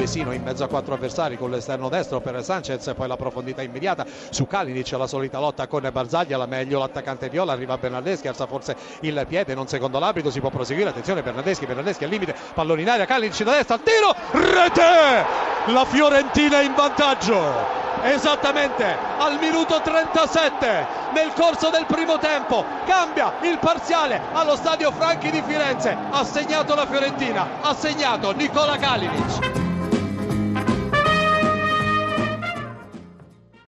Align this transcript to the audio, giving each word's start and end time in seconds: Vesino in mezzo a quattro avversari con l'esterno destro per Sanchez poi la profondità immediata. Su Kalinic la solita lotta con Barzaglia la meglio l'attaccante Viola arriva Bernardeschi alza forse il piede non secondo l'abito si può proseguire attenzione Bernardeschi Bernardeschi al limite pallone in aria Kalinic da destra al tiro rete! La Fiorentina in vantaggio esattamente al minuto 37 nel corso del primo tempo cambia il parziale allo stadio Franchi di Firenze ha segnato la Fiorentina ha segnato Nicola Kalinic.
Vesino 0.00 0.32
in 0.32 0.42
mezzo 0.42 0.64
a 0.64 0.66
quattro 0.66 0.94
avversari 0.94 1.36
con 1.36 1.50
l'esterno 1.50 1.90
destro 1.90 2.20
per 2.20 2.42
Sanchez 2.42 2.94
poi 2.96 3.06
la 3.06 3.18
profondità 3.18 3.60
immediata. 3.60 4.06
Su 4.30 4.46
Kalinic 4.46 4.92
la 4.92 5.06
solita 5.06 5.38
lotta 5.38 5.66
con 5.66 5.86
Barzaglia 5.92 6.38
la 6.38 6.46
meglio 6.46 6.78
l'attaccante 6.78 7.28
Viola 7.28 7.52
arriva 7.52 7.76
Bernardeschi 7.76 8.26
alza 8.26 8.46
forse 8.46 8.74
il 9.00 9.26
piede 9.28 9.54
non 9.54 9.68
secondo 9.68 9.98
l'abito 9.98 10.30
si 10.30 10.40
può 10.40 10.48
proseguire 10.48 10.88
attenzione 10.88 11.22
Bernardeschi 11.22 11.66
Bernardeschi 11.66 12.04
al 12.04 12.10
limite 12.10 12.34
pallone 12.54 12.80
in 12.80 12.88
aria 12.88 13.04
Kalinic 13.04 13.42
da 13.42 13.52
destra 13.52 13.74
al 13.74 13.82
tiro 13.82 14.16
rete! 14.30 15.26
La 15.66 15.84
Fiorentina 15.84 16.62
in 16.62 16.74
vantaggio 16.74 17.38
esattamente 18.02 18.96
al 19.18 19.38
minuto 19.38 19.82
37 19.82 20.86
nel 21.12 21.30
corso 21.34 21.68
del 21.68 21.84
primo 21.84 22.16
tempo 22.16 22.64
cambia 22.86 23.34
il 23.42 23.58
parziale 23.58 24.18
allo 24.32 24.56
stadio 24.56 24.92
Franchi 24.92 25.30
di 25.30 25.42
Firenze 25.46 25.94
ha 26.10 26.24
segnato 26.24 26.74
la 26.74 26.86
Fiorentina 26.86 27.46
ha 27.60 27.74
segnato 27.74 28.32
Nicola 28.32 28.78
Kalinic. 28.78 29.69